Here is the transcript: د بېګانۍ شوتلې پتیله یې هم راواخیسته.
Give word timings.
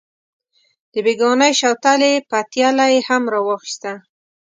د 0.91 0.95
بېګانۍ 1.05 1.53
شوتلې 1.59 2.11
پتیله 2.29 2.85
یې 2.93 2.99
هم 3.09 3.23
راواخیسته. 3.33 3.91